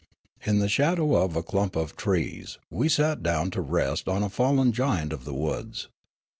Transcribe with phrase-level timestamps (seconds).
[0.43, 4.29] In the shadow of a clump of trees we sat down to rest on a
[4.29, 5.89] fallen giant of the woods.